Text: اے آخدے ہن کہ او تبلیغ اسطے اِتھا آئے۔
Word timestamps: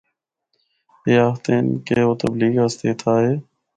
اے 1.05 1.13
آخدے 1.27 1.51
ہن 1.57 1.67
کہ 1.85 1.95
او 2.05 2.11
تبلیغ 2.21 2.53
اسطے 2.63 2.87
اِتھا 2.91 3.11
آئے۔ 3.17 3.33